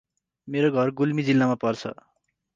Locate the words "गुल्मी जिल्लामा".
0.95-1.59